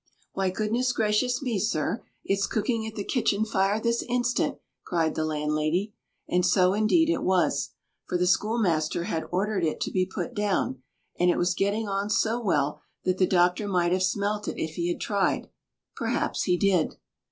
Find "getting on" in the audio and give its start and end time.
11.53-12.09